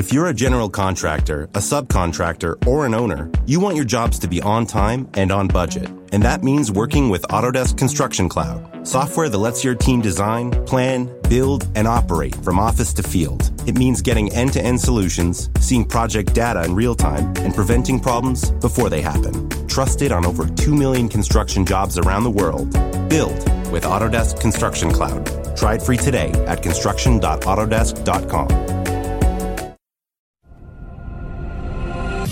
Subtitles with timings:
[0.00, 4.28] If you're a general contractor, a subcontractor, or an owner, you want your jobs to
[4.28, 5.90] be on time and on budget.
[6.10, 11.14] And that means working with Autodesk Construction Cloud, software that lets your team design, plan,
[11.28, 13.50] build, and operate from office to field.
[13.68, 18.00] It means getting end to end solutions, seeing project data in real time, and preventing
[18.00, 19.50] problems before they happen.
[19.68, 22.72] Trusted on over 2 million construction jobs around the world.
[23.10, 23.36] Build
[23.70, 25.26] with Autodesk Construction Cloud.
[25.58, 28.79] Try it free today at construction.autodesk.com.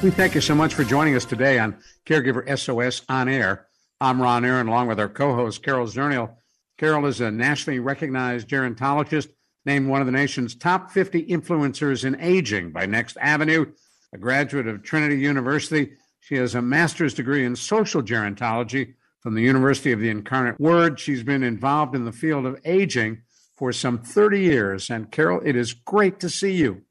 [0.00, 3.66] We thank you so much for joining us today on Caregiver SOS on air.
[4.00, 6.36] I'm Ron Aaron, along with our co host, Carol Zernial.
[6.78, 9.26] Carol is a nationally recognized gerontologist,
[9.66, 13.72] named one of the nation's top 50 influencers in aging by Next Avenue,
[14.12, 15.94] a graduate of Trinity University.
[16.20, 21.00] She has a master's degree in social gerontology from the University of the Incarnate Word.
[21.00, 23.22] She's been involved in the field of aging
[23.56, 24.90] for some 30 years.
[24.90, 26.84] And Carol, it is great to see you.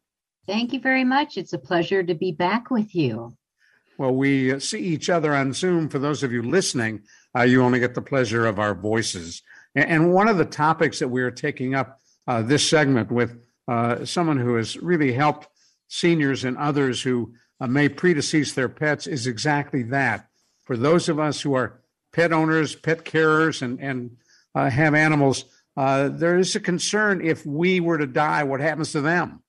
[0.47, 1.37] Thank you very much.
[1.37, 3.35] It's a pleasure to be back with you.
[3.97, 5.89] Well, we uh, see each other on Zoom.
[5.89, 7.01] For those of you listening,
[7.35, 9.41] uh, you only get the pleasure of our voices.
[9.75, 13.37] And one of the topics that we are taking up uh, this segment with
[13.67, 15.47] uh, someone who has really helped
[15.89, 20.29] seniors and others who uh, may predecease their pets is exactly that.
[20.63, 21.81] For those of us who are
[22.13, 24.17] pet owners, pet carers, and, and
[24.55, 29.01] uh, have animals, there is a concern if we were to die, what happens to
[29.01, 29.41] them?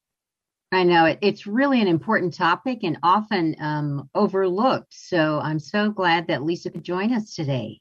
[0.71, 4.93] I know it, it's really an important topic and often um, overlooked.
[4.93, 7.81] So I'm so glad that Lisa could join us today.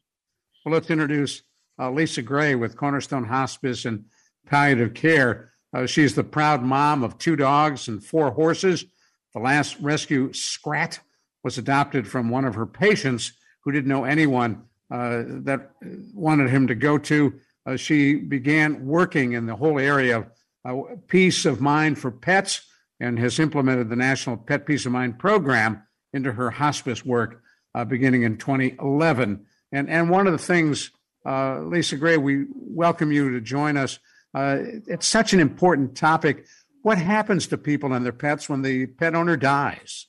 [0.65, 1.43] Well, let's introduce
[1.79, 4.05] uh, Lisa Gray with Cornerstone Hospice and
[4.45, 5.51] Palliative Care.
[5.73, 8.85] Uh, she's the proud mom of two dogs and four horses.
[9.33, 10.99] The last rescue, Scrat,
[11.43, 15.71] was adopted from one of her patients who didn't know anyone uh, that
[16.13, 17.33] wanted him to go to.
[17.65, 20.25] Uh, she began working in the whole area of
[20.63, 22.61] uh, peace of mind for pets
[22.99, 27.41] and has implemented the National Pet Peace of Mind program into her hospice work
[27.75, 29.45] uh, beginning in 2011.
[29.71, 30.91] And, and one of the things,
[31.25, 33.99] uh, Lisa Gray, we welcome you to join us.
[34.33, 36.45] Uh, it's such an important topic.
[36.81, 40.07] What happens to people and their pets when the pet owner dies?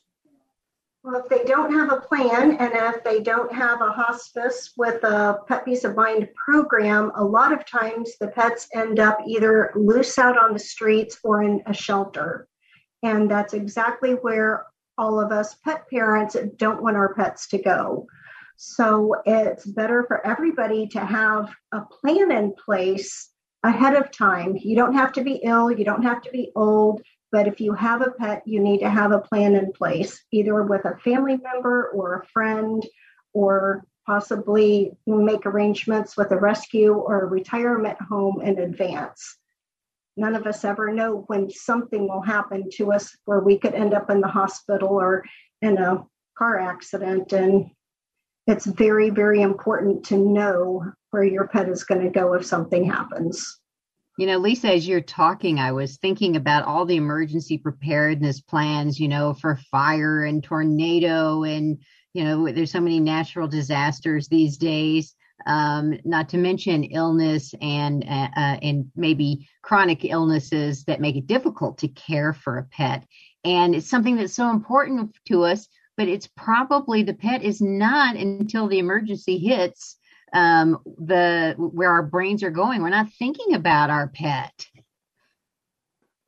[1.02, 5.02] Well, if they don't have a plan and if they don't have a hospice with
[5.04, 9.72] a Pet Peace of Mind program, a lot of times the pets end up either
[9.76, 12.47] loose out on the streets or in a shelter.
[13.02, 14.66] And that's exactly where
[14.96, 18.06] all of us pet parents don't want our pets to go.
[18.56, 23.30] So it's better for everybody to have a plan in place
[23.62, 24.56] ahead of time.
[24.60, 27.72] You don't have to be ill, you don't have to be old, but if you
[27.74, 31.36] have a pet, you need to have a plan in place, either with a family
[31.36, 32.84] member or a friend,
[33.32, 39.36] or possibly make arrangements with a rescue or a retirement home in advance
[40.18, 43.94] none of us ever know when something will happen to us where we could end
[43.94, 45.24] up in the hospital or
[45.62, 46.04] in a
[46.36, 47.32] car accident.
[47.32, 47.70] And
[48.46, 52.84] it's very, very important to know where your pet is going to go if something
[52.84, 53.60] happens.
[54.18, 58.98] You know, Lisa, as you're talking, I was thinking about all the emergency preparedness plans,
[58.98, 61.44] you know, for fire and tornado.
[61.44, 61.78] And,
[62.14, 65.14] you know, there's so many natural disasters these days
[65.46, 71.26] um, not to mention illness and uh, uh, and maybe chronic illnesses that make it
[71.26, 73.04] difficult to care for a pet.
[73.44, 78.16] And it's something that's so important to us, but it's probably the pet is not
[78.16, 79.96] until the emergency hits
[80.32, 82.82] um, the where our brains are going.
[82.82, 84.66] We're not thinking about our pet.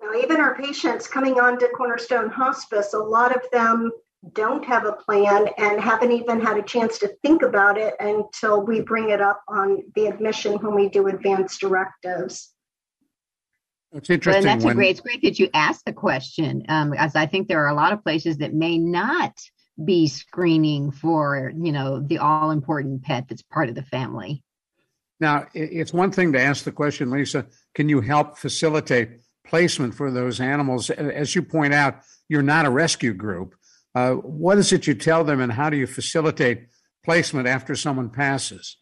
[0.03, 3.91] Now, even our patients coming on to Cornerstone Hospice, a lot of them
[4.35, 8.63] don't have a plan and haven't even had a chance to think about it until
[8.65, 12.53] we bring it up on the admission when we do advanced directives.
[13.93, 14.47] It's interesting.
[14.47, 14.73] And that's when...
[14.73, 14.91] a great.
[14.91, 17.93] It's great that you asked the question, um, as I think there are a lot
[17.93, 19.37] of places that may not
[19.83, 24.45] be screening for, you know, the all important pet that's part of the family.
[25.19, 27.47] Now, it's one thing to ask the question, Lisa.
[27.75, 30.89] Can you help facilitate placement for those animals?
[30.91, 33.55] As you point out, you're not a rescue group.
[33.95, 36.69] Uh, what is it you tell them, and how do you facilitate
[37.05, 38.77] placement after someone passes?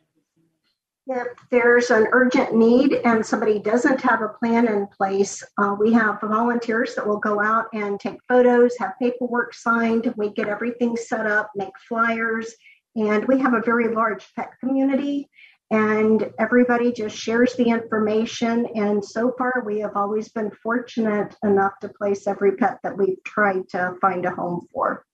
[1.11, 5.91] If there's an urgent need and somebody doesn't have a plan in place, uh, we
[5.95, 10.13] have volunteers that will go out and take photos, have paperwork signed.
[10.19, 12.55] We get everything set up, make flyers,
[12.95, 15.31] and we have a very large pet community.
[15.71, 18.67] And everybody just shares the information.
[18.75, 23.23] And so far, we have always been fortunate enough to place every pet that we've
[23.25, 25.05] tried to find a home for.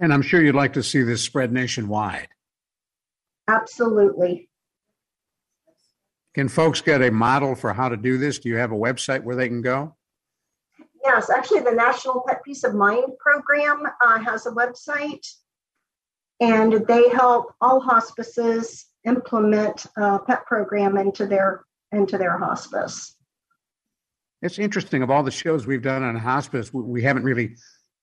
[0.00, 2.28] And I'm sure you'd like to see this spread nationwide.
[3.46, 4.48] Absolutely.
[6.34, 8.38] Can folks get a model for how to do this?
[8.38, 9.96] Do you have a website where they can go?
[11.04, 15.26] Yes, actually, the National Pet Peace of Mind program uh, has a website,
[16.40, 23.16] and they help all hospices implement a pet program into their into their hospice.
[24.42, 25.02] It's interesting.
[25.02, 27.56] Of all the shows we've done on hospice, we haven't really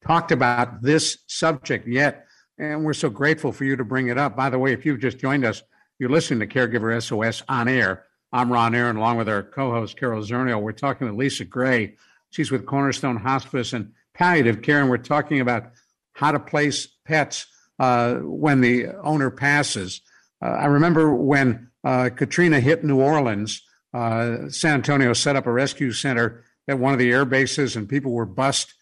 [0.06, 2.26] talked about this subject yet,
[2.60, 4.36] and we're so grateful for you to bring it up.
[4.36, 5.64] By the way, if you've just joined us,
[6.00, 8.06] you're listening to Caregiver SOS on air.
[8.32, 10.62] I'm Ron Aaron, along with our co-host Carol Zernial.
[10.62, 11.96] We're talking with Lisa Gray.
[12.30, 15.72] She's with Cornerstone Hospice and Palliative Care, and we're talking about
[16.14, 17.48] how to place pets
[17.80, 20.02] uh, when the owner passes.
[20.42, 23.64] Uh, I remember when uh, Katrina hit New Orleans,
[23.94, 27.88] uh, San Antonio set up a rescue center at one of the air bases, and
[27.88, 28.74] people were bussed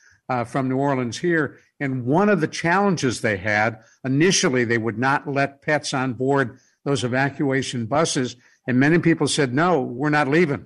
[0.47, 1.59] from New Orleans here.
[1.79, 6.57] And one of the challenges they had initially, they would not let pets on board
[6.83, 8.35] those evacuation buses
[8.67, 10.65] and many people said, no, we're not leaving.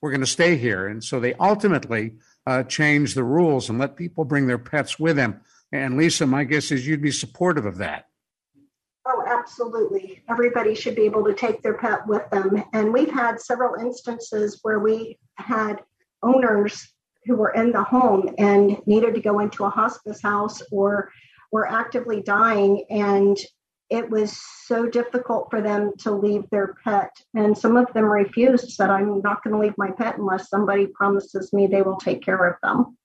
[0.00, 0.86] We're going to stay here.
[0.86, 2.14] And so they ultimately
[2.46, 5.40] uh, changed the rules and let people bring their pets with them.
[5.72, 8.08] And Lisa, my guess is you'd be supportive of that.
[9.44, 10.22] Absolutely.
[10.30, 12.64] Everybody should be able to take their pet with them.
[12.72, 15.82] And we've had several instances where we had
[16.22, 16.94] owners
[17.26, 21.10] who were in the home and needed to go into a hospice house or
[21.52, 23.36] were actively dying and
[23.90, 27.10] it was so difficult for them to leave their pet.
[27.34, 30.86] And some of them refused, said, I'm not going to leave my pet unless somebody
[30.86, 32.96] promises me they will take care of them.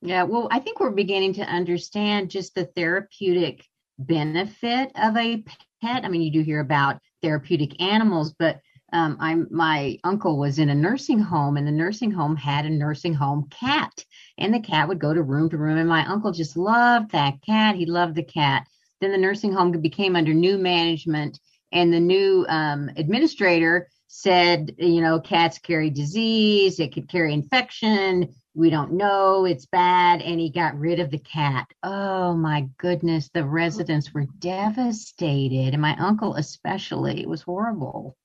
[0.00, 3.64] Yeah, well, I think we're beginning to understand just the therapeutic
[3.98, 5.42] benefit of a
[5.82, 6.04] pet.
[6.04, 8.60] I mean, you do hear about therapeutic animals, but
[8.92, 12.70] um, I'm my uncle was in a nursing home, and the nursing home had a
[12.70, 14.04] nursing home cat,
[14.38, 17.42] and the cat would go to room to room, and my uncle just loved that
[17.42, 17.74] cat.
[17.74, 18.66] He loved the cat,
[19.00, 21.40] then the nursing home became under new management,
[21.72, 28.34] and the new um, administrator said, you know, cats carry disease, it could carry infection.
[28.54, 30.22] We don't know, it's bad.
[30.22, 31.66] And he got rid of the cat.
[31.82, 37.20] Oh my goodness, the residents were devastated, and my uncle especially.
[37.20, 38.16] It was horrible.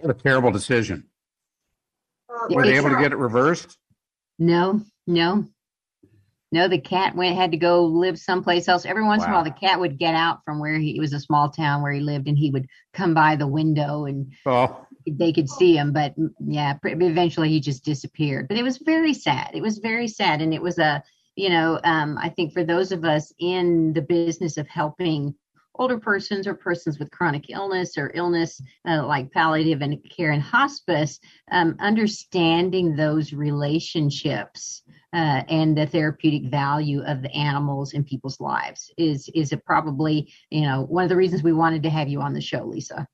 [0.00, 1.08] What a terrible decision.
[2.30, 3.76] Uh, were they able to get it reversed?
[4.38, 5.46] No, no.
[6.52, 8.86] No, the cat went had to go live someplace else.
[8.86, 9.26] Every once wow.
[9.26, 11.50] in a while, the cat would get out from where he it was a small
[11.50, 14.85] town where he lived, and he would come by the window and oh.
[15.06, 15.92] They could see him.
[15.92, 18.48] But yeah, eventually he just disappeared.
[18.48, 19.50] But it was very sad.
[19.54, 21.02] It was very sad, and it was a
[21.36, 25.34] you know um, I think for those of us in the business of helping
[25.78, 30.42] older persons or persons with chronic illness or illness uh, like palliative and care and
[30.42, 31.20] hospice,
[31.50, 34.82] um, understanding those relationships
[35.12, 40.62] uh, and the therapeutic value of the animals in people's lives is is probably you
[40.62, 43.06] know one of the reasons we wanted to have you on the show, Lisa.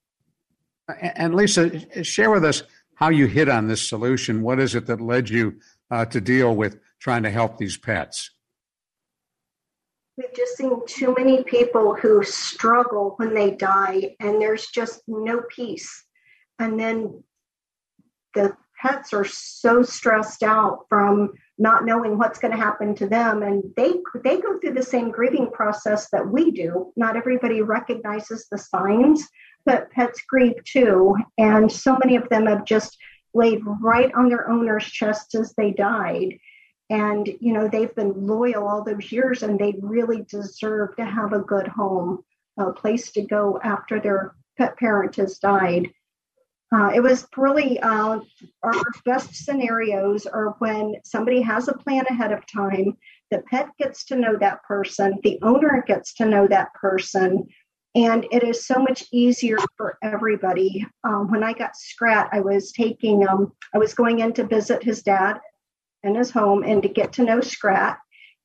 [0.89, 2.63] And Lisa, share with us
[2.95, 4.43] how you hit on this solution.
[4.43, 8.31] What is it that led you uh, to deal with trying to help these pets?
[10.17, 15.43] We've just seen too many people who struggle when they die, and there's just no
[15.49, 16.05] peace.
[16.59, 17.23] And then
[18.35, 23.43] the pets are so stressed out from not knowing what's going to happen to them
[23.43, 23.93] and they
[24.25, 29.29] they go through the same grieving process that we do not everybody recognizes the signs
[29.65, 32.97] but pets grieve too and so many of them have just
[33.35, 36.39] laid right on their owner's chest as they died.
[36.91, 41.33] And you know they've been loyal all those years and they really deserve to have
[41.33, 42.23] a good home
[42.59, 45.91] a place to go after their pet parent has died.
[46.75, 48.19] Uh, it was really uh,
[48.63, 52.97] our best scenarios are when somebody has a plan ahead of time,
[53.31, 57.47] the pet gets to know that person, the owner gets to know that person,
[57.95, 60.87] and it is so much easier for everybody.
[61.05, 64.83] Um, when I got Scrat, I was taking, um, I was going in to visit
[64.83, 65.39] his dad
[66.03, 67.99] in his home and to get to know Scrat,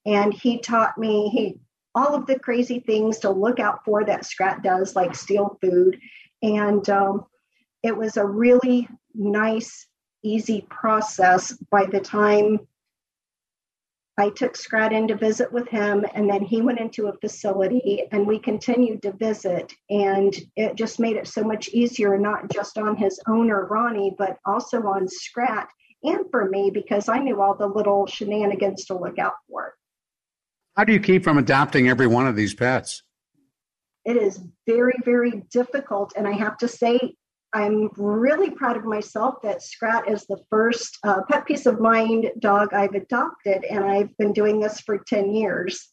[0.05, 1.59] and he taught me he
[1.95, 5.99] all of the crazy things to look out for that Scrat does, like steal food,
[6.41, 7.25] and um,
[7.83, 9.87] it was a really nice,
[10.23, 12.59] easy process by the time
[14.19, 18.03] I took Scrat in to visit with him, and then he went into a facility,
[18.11, 19.71] and we continued to visit.
[19.91, 24.37] And it just made it so much easier, not just on his owner, Ronnie, but
[24.45, 25.69] also on Scrat
[26.03, 29.73] and for me, because I knew all the little shenanigans to look out for.
[30.75, 33.03] How do you keep from adopting every one of these pets?
[34.05, 36.13] It is very, very difficult.
[36.15, 37.15] And I have to say,
[37.57, 42.29] I'm really proud of myself that Scrat is the first uh, pet peace of mind
[42.37, 45.89] dog I've adopted, and I've been doing this for 10 years.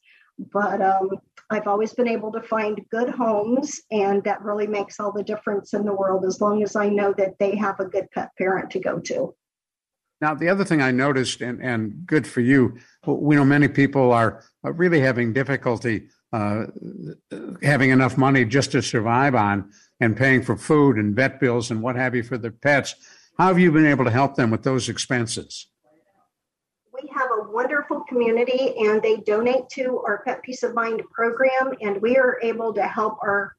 [0.52, 1.08] But um,
[1.48, 5.72] I've always been able to find good homes, and that really makes all the difference
[5.72, 8.70] in the world as long as I know that they have a good pet parent
[8.72, 9.34] to go to.
[10.20, 14.12] Now, the other thing I noticed, and, and good for you, we know many people
[14.12, 16.66] are really having difficulty uh,
[17.62, 21.82] having enough money just to survive on and paying for food and vet bills and
[21.82, 22.94] what have you for their pets.
[23.38, 25.68] How have you been able to help them with those expenses?
[26.92, 31.74] We have a wonderful community and they donate to our Pet Peace of Mind program,
[31.80, 33.56] and we are able to help our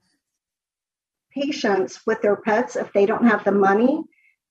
[1.34, 4.04] patients with their pets if they don't have the money.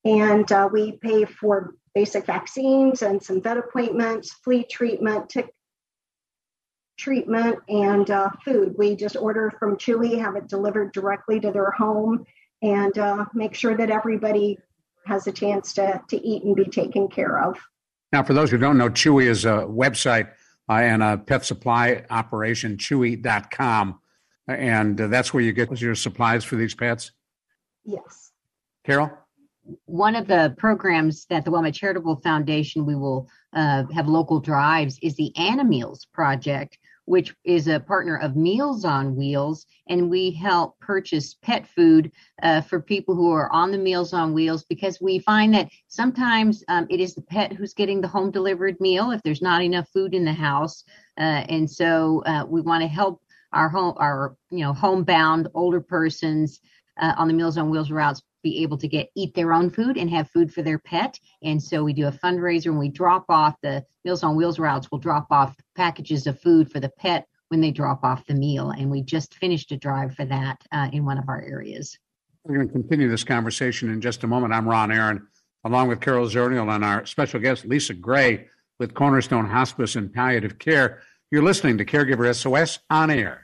[0.05, 5.54] And uh, we pay for basic vaccines and some vet appointments, flea treatment, tick
[6.97, 8.75] treatment and uh, food.
[8.79, 12.25] We just order from Chewy, have it delivered directly to their home,
[12.63, 14.59] and uh, make sure that everybody
[15.07, 17.59] has a chance to, to eat and be taken care of.
[18.13, 20.31] Now, for those who don't know, Chewy is a website
[20.69, 24.01] uh, and a pet supply operation, chewy.com.
[24.47, 27.11] And uh, that's where you get your supplies for these pets?
[27.85, 28.33] Yes.
[28.85, 29.11] Carol?
[29.87, 34.99] One of the programs that the WellMed Charitable Foundation we will uh, have local drives
[35.01, 40.79] is the Animeals Project, which is a partner of Meals on Wheels, and we help
[40.81, 42.11] purchase pet food
[42.43, 46.65] uh, for people who are on the Meals on Wheels because we find that sometimes
[46.69, 49.89] um, it is the pet who's getting the home delivered meal if there's not enough
[49.89, 50.85] food in the house,
[51.19, 53.21] uh, and so uh, we want to help
[53.53, 56.61] our home, our you know homebound older persons
[57.01, 59.97] uh, on the Meals on Wheels routes be able to get eat their own food
[59.97, 61.19] and have food for their pet.
[61.43, 64.89] And so we do a fundraiser and we drop off the Meals on Wheels routes.
[64.93, 68.71] We'll drop off packages of food for the pet when they drop off the meal.
[68.71, 71.99] And we just finished a drive for that uh, in one of our areas.
[72.45, 74.53] We're going to continue this conversation in just a moment.
[74.53, 75.27] I'm Ron Aaron,
[75.65, 78.49] along with Carol Zernial and our special guest, Lisa Gray,
[78.79, 81.01] with Cornerstone Hospice and Palliative Care.
[81.31, 83.44] You're listening to Caregiver SOS on air.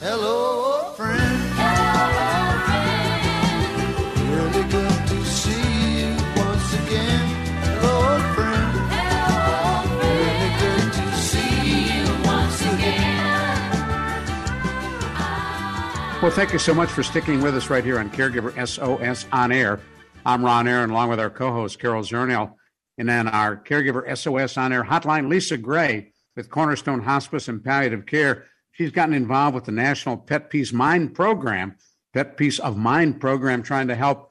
[0.00, 0.94] Hello.
[0.96, 1.20] Friend.
[4.30, 7.28] We'll be good to see you once again.
[7.60, 8.72] Hello, friend.
[8.96, 9.84] Hello.
[10.00, 13.60] We'll begin to see you once again.
[16.22, 19.52] Well, thank you so much for sticking with us right here on Caregiver SOS on
[19.52, 19.80] air.
[20.24, 22.54] I'm Ron Aaron, along with our co-host Carol Zernial,
[22.96, 28.06] and then our Caregiver SOS on air hotline, Lisa Gray with Cornerstone Hospice and Palliative
[28.06, 28.46] Care.
[28.80, 31.76] She's gotten involved with the National Pet Peace Mind Program,
[32.14, 34.30] Pet Peace of Mind program, trying to help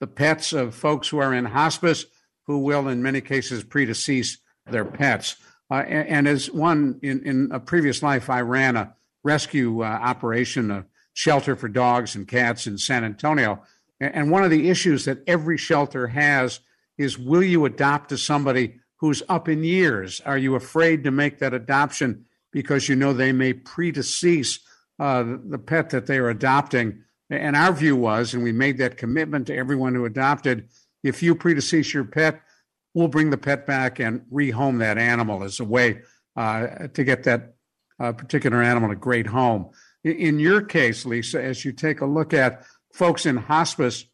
[0.00, 2.06] the pets of folks who are in hospice
[2.46, 4.38] who will, in many cases, predecease
[4.70, 5.36] their pets.
[5.70, 9.86] Uh, and, and, as one in, in a previous life, I ran a rescue uh,
[9.86, 13.62] operation, a shelter for dogs and cats in San Antonio.
[14.00, 16.60] And one of the issues that every shelter has
[16.96, 20.22] is will you adopt to somebody who's up in years?
[20.24, 24.60] Are you afraid to make that adoption because you know they may predecease
[24.98, 27.04] uh, the pet that they are adopting?
[27.30, 30.68] And our view was, and we made that commitment to everyone who adopted
[31.02, 32.40] if you predecease your pet,
[32.94, 36.02] we'll bring the pet back and rehome that animal as a way
[36.36, 37.54] uh, to get that
[38.00, 39.70] uh, particular animal a great home.
[40.04, 44.04] In your case, Lisa, as you take a look at folks in hospice,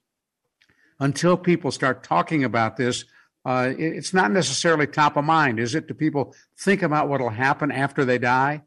[1.00, 3.04] until people start talking about this,
[3.44, 5.86] uh, it's not necessarily top of mind, is it?
[5.86, 8.62] Do people think about what will happen after they die?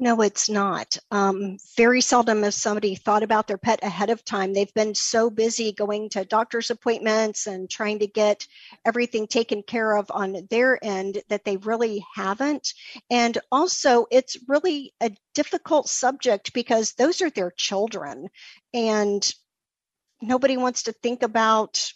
[0.00, 0.96] No, it's not.
[1.10, 4.54] Um, very seldom has somebody thought about their pet ahead of time.
[4.54, 8.46] They've been so busy going to doctor's appointments and trying to get
[8.84, 12.74] everything taken care of on their end that they really haven't.
[13.10, 18.28] And also, it's really a difficult subject because those are their children.
[18.72, 19.28] And
[20.22, 21.92] nobody wants to think about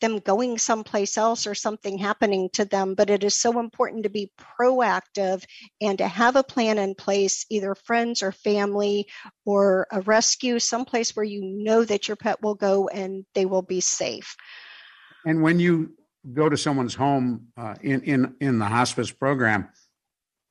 [0.00, 2.94] them going someplace else or something happening to them.
[2.94, 5.44] But it is so important to be proactive
[5.80, 9.08] and to have a plan in place, either friends or family
[9.44, 13.62] or a rescue, someplace where you know that your pet will go and they will
[13.62, 14.36] be safe.
[15.24, 15.94] And when you
[16.32, 19.68] go to someone's home uh, in, in, in the hospice program,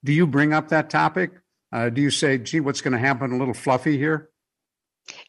[0.04, 1.32] do you bring up that topic?
[1.72, 4.30] Uh, do you say, gee, what's going to happen a little fluffy here?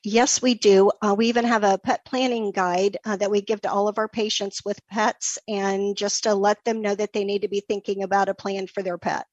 [0.05, 0.93] Yes, we do.
[1.03, 3.99] Uh, we even have a pet planning guide uh, that we give to all of
[3.99, 7.61] our patients with pets, and just to let them know that they need to be
[7.61, 9.27] thinking about a plan for their pet.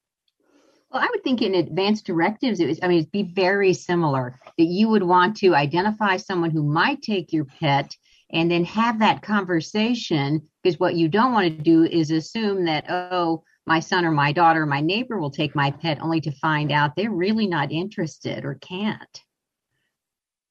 [0.92, 4.40] Well, I would think in advanced directives, it was, I mean, it'd be very similar
[4.58, 7.96] that you would want to identify someone who might take your pet
[8.32, 12.86] and then have that conversation because what you don't want to do is assume that,
[12.90, 16.32] oh, my son or my daughter, or my neighbor will take my pet only to
[16.32, 19.22] find out they're really not interested or can't.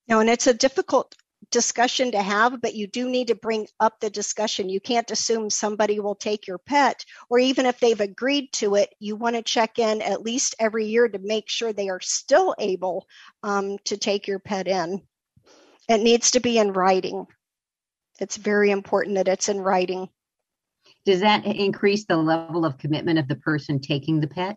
[0.08, 1.14] No, and it's a difficult
[1.50, 4.68] discussion to have, but you do need to bring up the discussion.
[4.68, 8.94] You can't assume somebody will take your pet, or even if they've agreed to it,
[8.98, 12.54] you want to check in at least every year to make sure they are still
[12.58, 13.06] able
[13.42, 15.02] um, to take your pet in.
[15.88, 17.26] It needs to be in writing.
[18.20, 20.08] It's very important that it's in writing.
[21.04, 24.56] Does that increase the level of commitment of the person taking the pet?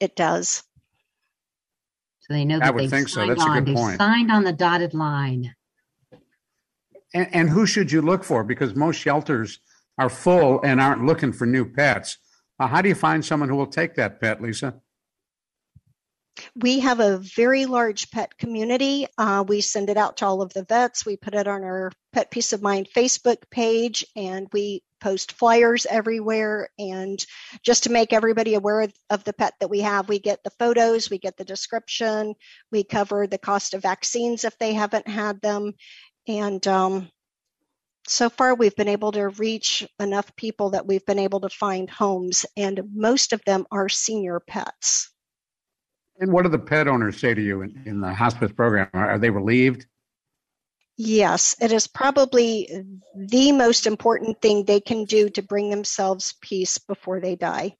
[0.00, 0.62] It does.
[2.26, 3.20] So they know that I would think so.
[3.20, 3.58] signed That's a on.
[3.58, 3.98] good They've point.
[3.98, 5.54] signed on the dotted line.
[7.12, 8.42] And, and who should you look for?
[8.44, 9.60] Because most shelters
[9.98, 12.16] are full and aren't looking for new pets.
[12.58, 14.80] Uh, how do you find someone who will take that pet, Lisa?
[16.56, 19.06] We have a very large pet community.
[19.16, 21.06] Uh, we send it out to all of the vets.
[21.06, 25.86] We put it on our Pet Peace of Mind Facebook page, and we post flyers
[25.86, 26.70] everywhere.
[26.78, 27.24] And
[27.62, 31.10] just to make everybody aware of, the pet that we have, we get the photos,
[31.10, 32.34] we get the description,
[32.72, 35.74] we cover the cost of vaccines if they haven't had them.
[36.26, 37.10] And um,
[38.06, 41.88] so far, we've been able to reach enough people that we've been able to find
[41.88, 45.10] homes, and most of them are senior pets.
[46.20, 48.88] And what do the pet owners say to you in, in the hospice program?
[48.94, 49.86] Are, are they relieved?
[50.96, 52.68] Yes, it is probably
[53.16, 57.76] the most important thing they can do to bring themselves peace before they die.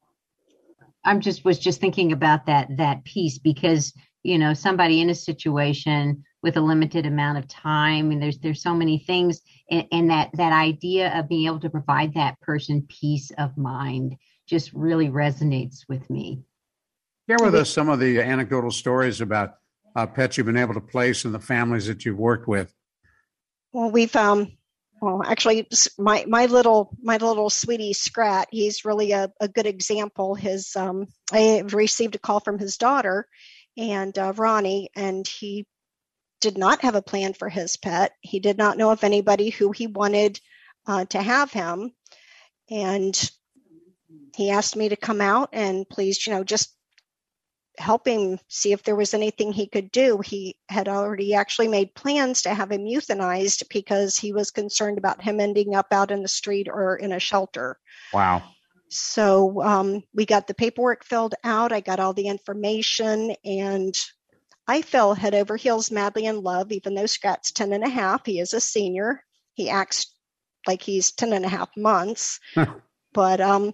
[1.05, 5.15] I'm just was just thinking about that that piece because you know somebody in a
[5.15, 10.11] situation with a limited amount of time and there's there's so many things and, and
[10.11, 14.17] that that idea of being able to provide that person peace of mind
[14.47, 16.43] just really resonates with me.
[17.27, 19.55] Share with us some of the anecdotal stories about
[19.97, 22.75] uh, pets you've been able to place and the families that you've worked with.
[23.73, 24.53] Well, we've um,
[25.01, 25.67] well, actually,
[25.99, 30.35] my my little my little sweetie Scrat, he's really a, a good example.
[30.35, 33.27] His um, I received a call from his daughter,
[33.77, 35.67] and uh, Ronnie, and he
[36.43, 38.13] did not have a plan for his pet.
[38.21, 40.41] He did not know of anybody who he wanted
[40.87, 41.93] uh, to have him,
[42.71, 43.31] and
[44.37, 46.75] he asked me to come out and please, you know, just
[47.79, 50.21] help him see if there was anything he could do.
[50.25, 55.23] He had already actually made plans to have him euthanized because he was concerned about
[55.23, 57.79] him ending up out in the street or in a shelter.
[58.13, 58.43] Wow.
[58.89, 61.73] So um, we got the paperwork filled out.
[61.73, 63.95] I got all the information and
[64.69, 68.25] I fell head over heels madly in love, even though Scrat's 10 and a half.
[68.25, 69.23] He is a senior.
[69.55, 70.15] He acts
[70.67, 72.41] like he's 10 and a half months.
[73.13, 73.73] but um,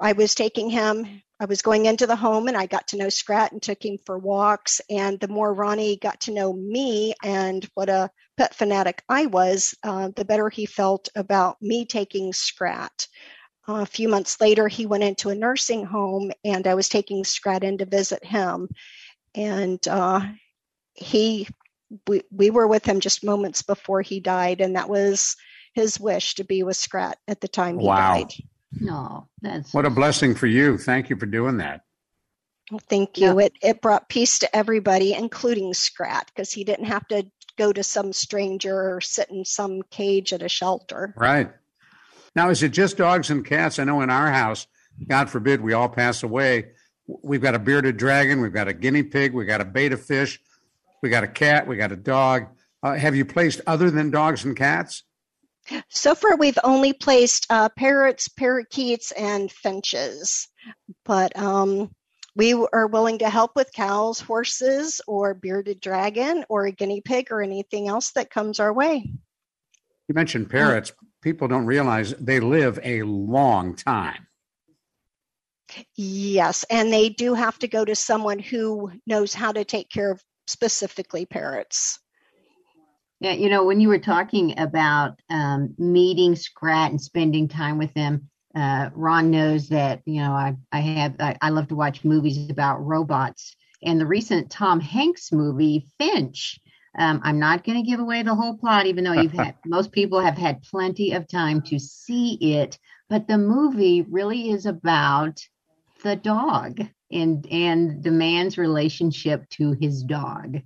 [0.00, 3.08] I was taking him I was going into the home and I got to know
[3.08, 4.80] Scrat and took him for walks.
[4.88, 9.74] And the more Ronnie got to know me and what a pet fanatic I was,
[9.82, 13.08] uh, the better he felt about me taking Scrat.
[13.68, 17.24] Uh, a few months later, he went into a nursing home and I was taking
[17.24, 18.68] Scrat in to visit him.
[19.34, 20.20] And uh,
[20.94, 21.48] he,
[22.06, 24.60] we, we were with him just moments before he died.
[24.60, 25.34] And that was
[25.74, 28.14] his wish to be with Scrat at the time he Wow.
[28.14, 28.32] died.
[28.80, 30.78] No, that's What a blessing for you.
[30.78, 31.82] Thank you for doing that.
[32.70, 33.38] Well, thank you.
[33.38, 37.26] It it brought peace to everybody, including Scrat, because he didn't have to
[37.58, 41.12] go to some stranger or sit in some cage at a shelter.
[41.16, 41.50] Right.
[42.34, 43.78] Now, is it just dogs and cats?
[43.78, 44.66] I know in our house,
[45.06, 46.70] God forbid we all pass away.
[47.06, 50.40] We've got a bearded dragon, we've got a guinea pig, we've got a betta fish,
[51.02, 52.46] we got a cat, we got a dog.
[52.82, 55.02] Uh, have you placed other than dogs and cats?
[55.88, 60.48] So far, we've only placed uh, parrots, parakeets, and finches,
[61.04, 61.90] but um,
[62.34, 67.28] we are willing to help with cows, horses, or bearded dragon, or a guinea pig,
[67.30, 69.12] or anything else that comes our way.
[70.08, 70.92] You mentioned parrots.
[71.22, 74.26] People don't realize they live a long time.
[75.94, 80.10] Yes, and they do have to go to someone who knows how to take care
[80.10, 81.98] of specifically parrots.
[83.22, 87.94] Yeah, you know, when you were talking about um, meeting Scrat and spending time with
[87.94, 92.04] them, uh, Ron knows that you know I I have I, I love to watch
[92.04, 96.58] movies about robots, and the recent Tom Hanks movie Finch.
[96.98, 99.92] Um, I'm not going to give away the whole plot, even though you've had most
[99.92, 102.76] people have had plenty of time to see it.
[103.08, 105.38] But the movie really is about
[106.02, 106.80] the dog
[107.12, 110.58] and and the man's relationship to his dog.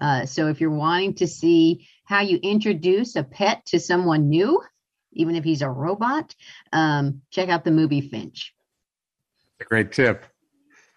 [0.00, 4.60] Uh, so if you're wanting to see how you introduce a pet to someone new,
[5.12, 6.34] even if he's a robot,
[6.72, 8.52] um, check out the movie Finch.
[9.60, 10.26] A great tip.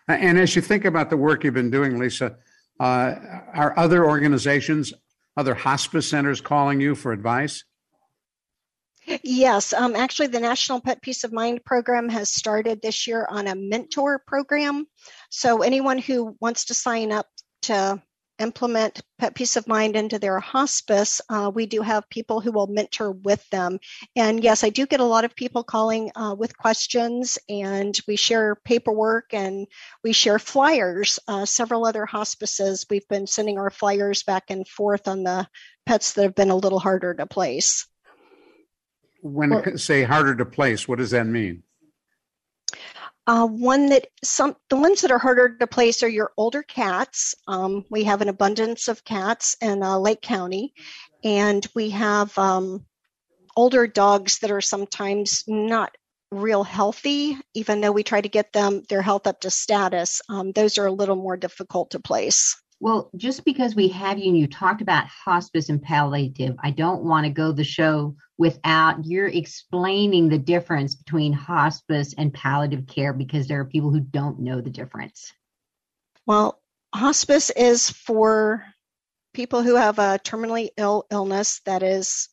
[0.08, 2.38] And as you think about the work you've been doing, Lisa,
[2.80, 3.14] uh,
[3.54, 4.92] are other organizations,
[5.38, 7.64] other hospice centers calling you for advice?
[9.22, 13.48] Yes, um, actually, the National Pet Peace of Mind program has started this year on
[13.48, 14.88] a mentor program.
[15.30, 17.28] So, anyone who wants to sign up
[17.64, 18.02] to
[18.40, 22.68] implement pet peace of mind into their hospice uh, we do have people who will
[22.68, 23.80] mentor with them.
[24.16, 28.16] And yes i do get a lot of people calling uh, with questions and we
[28.16, 29.68] share paperwork and
[30.04, 32.86] we share flyers uh, several other hospices.
[32.90, 35.48] We've been sending our flyers back and forth on the
[35.86, 37.88] pets that have been a little harder to place.
[39.22, 41.64] When well, say harder to place what does that mean
[43.26, 47.36] uh, one that some the ones that are harder to place are your older cats.
[47.48, 50.74] Um, we have an abundance of cats in uh, Lake County,
[51.24, 52.86] and we have um,
[53.56, 55.96] older dogs that are sometimes not
[56.32, 60.22] real healthy, even though we try to get them their health up to status.
[60.30, 62.62] Um, those are a little more difficult to place.
[62.84, 67.06] Well, just because we have you and you talked about hospice and palliative, I don't
[67.06, 73.14] want to go the show without you're explaining the difference between hospice and palliative care
[73.14, 75.32] because there are people who don't know the difference.
[76.26, 76.62] Well,
[76.94, 78.66] hospice is for
[79.34, 82.28] people who have a terminally ill illness that is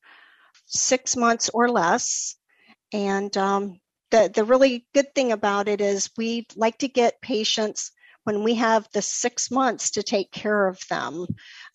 [0.67, 2.35] six months or less.
[2.93, 7.93] And um, the, the really good thing about it is we like to get patients
[8.31, 11.27] when we have the six months to take care of them.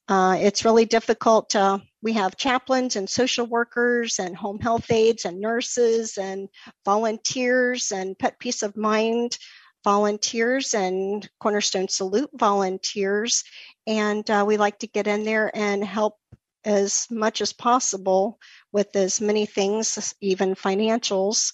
[0.07, 1.49] Uh, it's really difficult.
[1.49, 6.47] To, we have chaplains and social workers and home health aides and nurses and
[6.85, 9.37] volunteers and Pet Peace of Mind
[9.83, 13.43] volunteers and Cornerstone Salute volunteers.
[13.85, 16.15] And uh, we like to get in there and help
[16.63, 18.39] as much as possible
[18.71, 21.51] with as many things, even financials,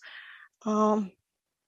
[0.63, 1.11] um,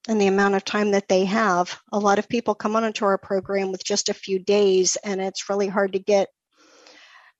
[0.08, 1.80] and the amount of time that they have.
[1.92, 5.50] A lot of people come onto our program with just a few days, and it's
[5.50, 6.30] really hard to get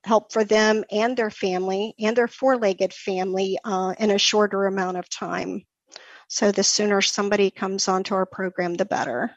[0.06, 4.66] help for them and their family and their four legged family uh, in a shorter
[4.66, 5.64] amount of time.
[6.28, 9.32] So the sooner somebody comes onto our program, the better.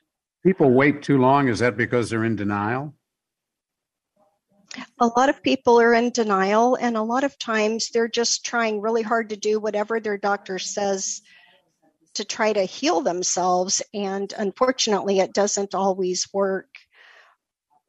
[0.45, 1.49] People wait too long.
[1.49, 2.95] Is that because they're in denial?
[5.01, 8.81] A lot of people are in denial, and a lot of times they're just trying
[8.81, 11.23] really hard to do whatever their doctor says
[12.17, 13.83] to try to heal themselves.
[13.95, 16.69] And unfortunately, it doesn't always work.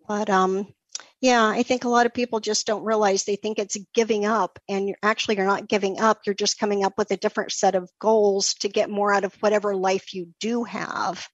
[0.07, 0.73] But um,
[1.19, 4.59] yeah, I think a lot of people just don't realize they think it's giving up,
[4.69, 6.21] and you're actually you're not giving up.
[6.25, 9.33] You're just coming up with a different set of goals to get more out of
[9.39, 11.27] whatever life you do have.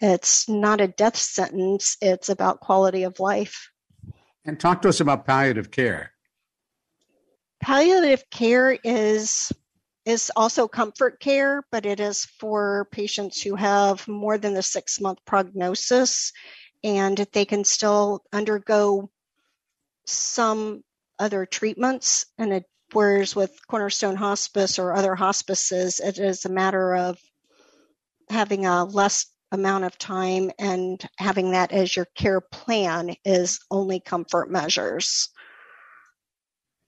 [0.00, 1.96] It's not a death sentence.
[2.00, 3.70] It's about quality of life.
[4.44, 6.12] And talk to us about palliative care.
[7.62, 9.52] Palliative care is
[10.04, 15.00] is also comfort care, but it is for patients who have more than the six
[15.00, 16.32] month prognosis
[16.82, 19.10] and they can still undergo
[20.06, 20.82] some
[21.18, 22.24] other treatments.
[22.38, 27.18] And it, whereas with Cornerstone Hospice or other hospices, it is a matter of
[28.30, 34.00] having a less amount of time and having that as your care plan is only
[34.00, 35.28] comfort measures.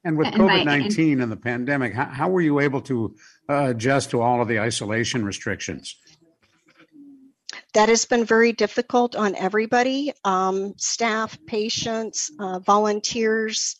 [0.04, 3.14] And with COVID 19 and the pandemic, how, how, were you able to
[3.48, 5.96] uh, adjust to all of the isolation restrictions?
[7.74, 13.76] That has been very difficult on everybody um, staff, patients, uh, volunteers.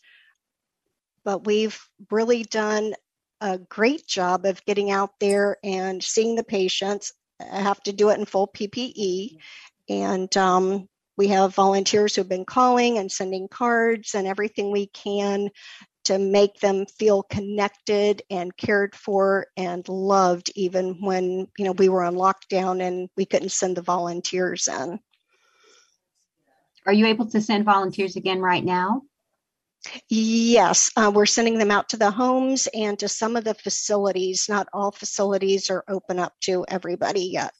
[1.25, 2.93] But we've really done
[3.41, 7.11] a great job of getting out there and seeing the patients.
[7.39, 9.37] I have to do it in full PPE.
[9.89, 15.49] And um, we have volunteers who've been calling and sending cards and everything we can
[16.05, 21.89] to make them feel connected and cared for and loved even when you know we
[21.89, 24.99] were on lockdown and we couldn't send the volunteers in.
[26.85, 29.03] Are you able to send volunteers again right now?
[30.09, 34.47] Yes uh, we're sending them out to the homes and to some of the facilities.
[34.47, 37.53] Not all facilities are open up to everybody yet.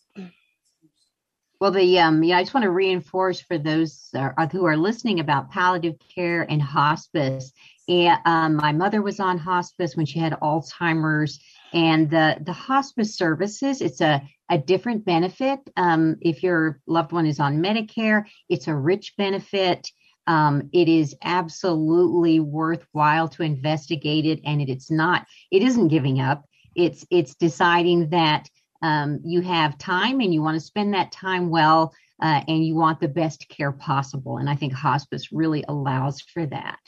[1.64, 5.22] Well, the um, yeah, I just want to reinforce for those uh, who are listening
[5.22, 7.54] about palliative care and hospice
[7.88, 11.40] And um, my mother was on hospice when she had Alzheimer's,
[11.74, 13.82] and the the hospice services.
[13.82, 15.60] It's a a different benefit.
[15.76, 19.90] Um, if your loved one is on Medicare, it's a rich benefit.
[20.28, 25.26] Um, it is absolutely worthwhile to investigate it, and it, it's not.
[25.52, 26.46] It isn't giving up.
[26.76, 28.48] It's it's deciding that
[28.82, 32.76] um, you have time and you want to spend that time well, uh, and you
[32.76, 34.38] want the best care possible.
[34.38, 36.80] And I think hospice really allows for that.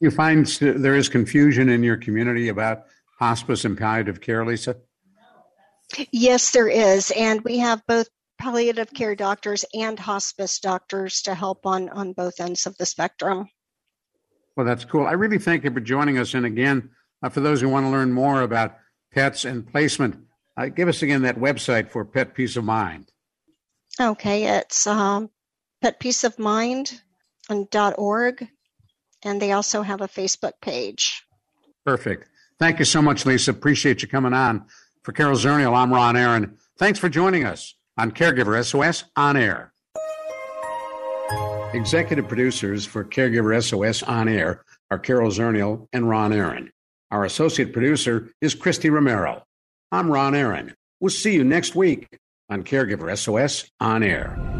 [0.00, 2.84] You find there is confusion in your community about
[3.18, 4.76] hospice and palliative care, Lisa?
[6.10, 7.12] Yes, there is.
[7.16, 8.08] And we have both
[8.38, 13.48] palliative care doctors and hospice doctors to help on, on both ends of the spectrum.
[14.56, 15.06] Well, that's cool.
[15.06, 16.32] I really thank you for joining us.
[16.34, 16.90] And again,
[17.22, 18.76] uh, for those who want to learn more about
[19.12, 20.16] pets and placement,
[20.56, 23.10] uh, give us again that website for Pet Peace of Mind.
[24.00, 25.28] Okay, it's um,
[25.84, 28.48] petpeaceofmind.org
[29.24, 31.24] and they also have a Facebook page.
[31.84, 32.28] Perfect.
[32.58, 33.50] Thank you so much, Lisa.
[33.52, 34.66] Appreciate you coming on.
[35.02, 36.58] For Carol Zernial, I'm Ron Aaron.
[36.78, 39.72] Thanks for joining us on Caregiver SOS On Air.
[41.72, 46.70] Executive producers for Caregiver SOS On Air are Carol Zernial and Ron Aaron.
[47.10, 49.44] Our associate producer is Christy Romero.
[49.90, 50.74] I'm Ron Aaron.
[51.00, 52.08] We'll see you next week
[52.50, 54.59] on Caregiver SOS On Air.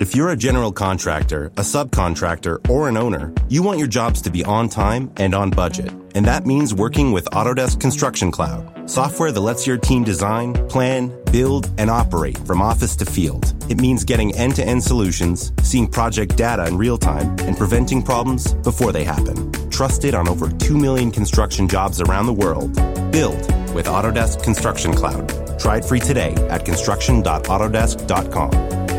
[0.00, 4.30] If you're a general contractor, a subcontractor, or an owner, you want your jobs to
[4.30, 5.92] be on time and on budget.
[6.14, 11.14] And that means working with Autodesk Construction Cloud, software that lets your team design, plan,
[11.30, 13.52] build, and operate from office to field.
[13.70, 18.02] It means getting end to end solutions, seeing project data in real time, and preventing
[18.02, 19.52] problems before they happen.
[19.68, 22.72] Trusted on over 2 million construction jobs around the world.
[23.12, 23.36] Build
[23.74, 25.28] with Autodesk Construction Cloud.
[25.60, 28.89] Try it free today at construction.autodesk.com.